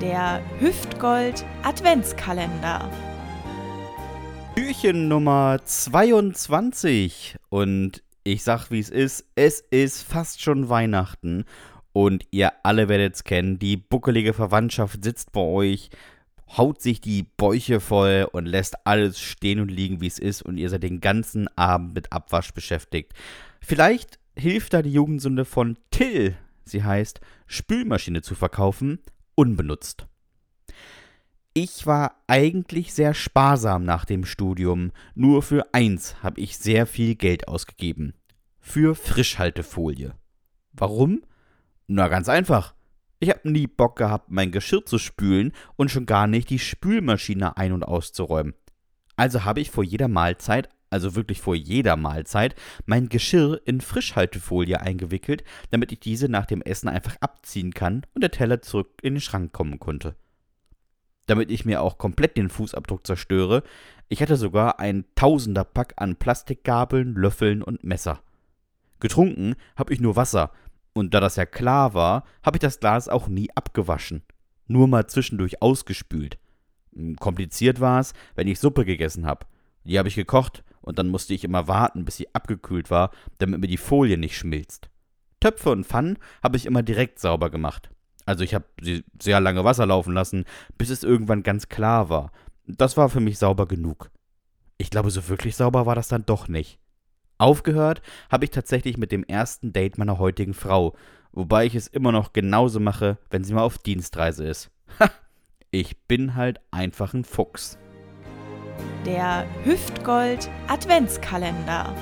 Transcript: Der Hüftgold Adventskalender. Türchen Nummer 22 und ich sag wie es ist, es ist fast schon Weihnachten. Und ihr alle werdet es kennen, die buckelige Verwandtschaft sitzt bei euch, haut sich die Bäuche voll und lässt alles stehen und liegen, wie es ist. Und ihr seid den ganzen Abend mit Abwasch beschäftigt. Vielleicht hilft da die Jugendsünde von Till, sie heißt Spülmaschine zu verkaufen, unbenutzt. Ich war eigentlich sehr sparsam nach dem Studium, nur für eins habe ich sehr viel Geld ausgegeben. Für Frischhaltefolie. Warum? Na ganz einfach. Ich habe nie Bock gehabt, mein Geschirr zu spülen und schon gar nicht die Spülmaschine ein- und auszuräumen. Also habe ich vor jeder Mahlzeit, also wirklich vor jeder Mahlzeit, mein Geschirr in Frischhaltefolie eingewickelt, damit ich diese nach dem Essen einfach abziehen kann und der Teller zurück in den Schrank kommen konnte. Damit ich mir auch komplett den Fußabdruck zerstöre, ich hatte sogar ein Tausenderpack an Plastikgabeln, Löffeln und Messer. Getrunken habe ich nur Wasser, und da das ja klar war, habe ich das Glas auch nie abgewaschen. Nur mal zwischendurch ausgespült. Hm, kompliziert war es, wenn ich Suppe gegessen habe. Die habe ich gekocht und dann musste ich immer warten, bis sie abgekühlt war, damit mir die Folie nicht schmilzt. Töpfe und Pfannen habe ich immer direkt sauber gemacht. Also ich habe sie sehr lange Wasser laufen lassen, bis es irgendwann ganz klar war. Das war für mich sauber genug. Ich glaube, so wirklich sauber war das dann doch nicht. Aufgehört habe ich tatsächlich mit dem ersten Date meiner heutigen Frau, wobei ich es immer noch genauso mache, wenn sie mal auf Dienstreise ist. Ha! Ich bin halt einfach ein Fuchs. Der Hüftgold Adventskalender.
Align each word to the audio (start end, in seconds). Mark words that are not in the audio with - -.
Der 0.00 0.40
Hüftgold 0.60 1.44
Adventskalender. 1.64 2.88
Türchen 4.54 5.08
Nummer 5.08 5.58
22 5.64 7.34
und 7.48 8.04
ich 8.22 8.44
sag 8.44 8.70
wie 8.70 8.78
es 8.78 8.90
ist, 8.90 9.24
es 9.34 9.58
ist 9.58 10.02
fast 10.02 10.40
schon 10.40 10.68
Weihnachten. 10.68 11.46
Und 11.92 12.24
ihr 12.30 12.52
alle 12.62 12.88
werdet 12.88 13.16
es 13.16 13.24
kennen, 13.24 13.58
die 13.58 13.76
buckelige 13.76 14.34
Verwandtschaft 14.34 15.02
sitzt 15.02 15.32
bei 15.32 15.40
euch, 15.40 15.90
haut 16.56 16.80
sich 16.80 17.00
die 17.00 17.24
Bäuche 17.24 17.80
voll 17.80 18.28
und 18.30 18.46
lässt 18.46 18.86
alles 18.86 19.18
stehen 19.18 19.58
und 19.58 19.68
liegen, 19.68 20.00
wie 20.00 20.06
es 20.06 20.20
ist. 20.20 20.42
Und 20.42 20.58
ihr 20.58 20.70
seid 20.70 20.84
den 20.84 21.00
ganzen 21.00 21.48
Abend 21.56 21.96
mit 21.96 22.12
Abwasch 22.12 22.52
beschäftigt. 22.52 23.14
Vielleicht 23.60 24.20
hilft 24.36 24.74
da 24.74 24.82
die 24.82 24.92
Jugendsünde 24.92 25.44
von 25.44 25.76
Till, 25.90 26.36
sie 26.64 26.84
heißt 26.84 27.20
Spülmaschine 27.48 28.22
zu 28.22 28.36
verkaufen, 28.36 29.00
unbenutzt. 29.38 30.08
Ich 31.54 31.86
war 31.86 32.16
eigentlich 32.26 32.92
sehr 32.92 33.14
sparsam 33.14 33.84
nach 33.84 34.04
dem 34.04 34.24
Studium, 34.24 34.90
nur 35.14 35.42
für 35.42 35.72
eins 35.72 36.22
habe 36.24 36.40
ich 36.40 36.58
sehr 36.58 36.86
viel 36.86 37.14
Geld 37.14 37.46
ausgegeben. 37.46 38.14
Für 38.58 38.96
Frischhaltefolie. 38.96 40.14
Warum? 40.72 41.22
Na 41.86 42.08
ganz 42.08 42.28
einfach. 42.28 42.74
Ich 43.20 43.30
habe 43.30 43.48
nie 43.48 43.68
Bock 43.68 43.96
gehabt, 43.96 44.28
mein 44.28 44.50
Geschirr 44.50 44.84
zu 44.84 44.98
spülen 44.98 45.52
und 45.76 45.90
schon 45.90 46.06
gar 46.06 46.26
nicht 46.26 46.50
die 46.50 46.58
Spülmaschine 46.58 47.56
ein- 47.56 47.72
und 47.72 47.84
auszuräumen. 47.84 48.54
Also 49.14 49.44
habe 49.44 49.60
ich 49.60 49.70
vor 49.70 49.84
jeder 49.84 50.08
Mahlzeit, 50.08 50.68
also 50.90 51.14
wirklich 51.14 51.40
vor 51.40 51.54
jeder 51.54 51.96
Mahlzeit, 51.96 52.54
mein 52.86 53.08
Geschirr 53.08 53.60
in 53.64 53.80
Frischhaltefolie 53.80 54.80
eingewickelt, 54.80 55.44
damit 55.70 55.92
ich 55.92 56.00
diese 56.00 56.28
nach 56.28 56.46
dem 56.46 56.62
Essen 56.62 56.88
einfach 56.88 57.16
abziehen 57.20 57.72
kann 57.72 58.02
und 58.14 58.22
der 58.22 58.30
Teller 58.30 58.62
zurück 58.62 58.98
in 59.02 59.14
den 59.14 59.20
Schrank 59.20 59.52
kommen 59.52 59.78
konnte. 59.78 60.16
Damit 61.26 61.50
ich 61.50 61.64
mir 61.64 61.82
auch 61.82 61.98
komplett 61.98 62.36
den 62.36 62.48
Fußabdruck 62.48 63.06
zerstöre, 63.06 63.62
ich 64.08 64.22
hatte 64.22 64.36
sogar 64.36 64.80
ein 64.80 65.04
Tausenderpack 65.14 65.94
an 65.96 66.16
Plastikgabeln, 66.16 67.14
Löffeln 67.14 67.62
und 67.62 67.84
Messer. 67.84 68.22
Getrunken 69.00 69.54
habe 69.76 69.92
ich 69.92 70.00
nur 70.00 70.16
Wasser, 70.16 70.52
und 70.94 71.14
da 71.14 71.20
das 71.20 71.36
ja 71.36 71.46
klar 71.46 71.94
war, 71.94 72.24
habe 72.42 72.56
ich 72.56 72.60
das 72.60 72.80
Glas 72.80 73.08
auch 73.08 73.28
nie 73.28 73.50
abgewaschen. 73.54 74.22
Nur 74.66 74.88
mal 74.88 75.06
zwischendurch 75.06 75.62
ausgespült. 75.62 76.38
Hm, 76.94 77.16
kompliziert 77.16 77.78
war 77.80 78.00
es, 78.00 78.14
wenn 78.34 78.48
ich 78.48 78.58
Suppe 78.58 78.84
gegessen 78.84 79.26
habe. 79.26 79.46
Die 79.84 79.98
habe 79.98 80.08
ich 80.08 80.16
gekocht 80.16 80.64
und 80.80 80.98
dann 80.98 81.08
musste 81.08 81.34
ich 81.34 81.44
immer 81.44 81.68
warten, 81.68 82.04
bis 82.04 82.16
sie 82.16 82.34
abgekühlt 82.34 82.90
war, 82.90 83.10
damit 83.38 83.60
mir 83.60 83.66
die 83.68 83.76
Folie 83.76 84.18
nicht 84.18 84.36
schmilzt. 84.36 84.88
Töpfe 85.40 85.70
und 85.70 85.84
Pfannen 85.84 86.18
habe 86.42 86.56
ich 86.56 86.66
immer 86.66 86.82
direkt 86.82 87.18
sauber 87.18 87.50
gemacht. 87.50 87.90
Also 88.26 88.44
ich 88.44 88.54
habe 88.54 88.66
sie 88.80 89.04
sehr 89.20 89.40
lange 89.40 89.64
Wasser 89.64 89.86
laufen 89.86 90.12
lassen, 90.12 90.44
bis 90.76 90.90
es 90.90 91.02
irgendwann 91.02 91.42
ganz 91.42 91.68
klar 91.68 92.10
war. 92.10 92.30
Das 92.66 92.96
war 92.96 93.08
für 93.08 93.20
mich 93.20 93.38
sauber 93.38 93.66
genug. 93.66 94.10
Ich 94.76 94.90
glaube, 94.90 95.10
so 95.10 95.28
wirklich 95.28 95.56
sauber 95.56 95.86
war 95.86 95.94
das 95.94 96.08
dann 96.08 96.26
doch 96.26 96.48
nicht. 96.48 96.78
Aufgehört 97.38 98.02
habe 98.30 98.44
ich 98.44 98.50
tatsächlich 98.50 98.98
mit 98.98 99.12
dem 99.12 99.24
ersten 99.24 99.72
Date 99.72 99.96
meiner 99.96 100.18
heutigen 100.18 100.54
Frau, 100.54 100.96
wobei 101.32 101.66
ich 101.66 101.74
es 101.74 101.86
immer 101.86 102.12
noch 102.12 102.32
genauso 102.32 102.80
mache, 102.80 103.18
wenn 103.30 103.44
sie 103.44 103.54
mal 103.54 103.62
auf 103.62 103.78
Dienstreise 103.78 104.46
ist. 104.46 104.70
Ha! 105.00 105.10
Ich 105.70 105.98
bin 106.06 106.34
halt 106.34 106.60
einfach 106.70 107.14
ein 107.14 107.24
Fuchs. 107.24 107.78
Der 109.06 109.46
Hüftgold 109.64 110.50
Adventskalender. 110.66 111.94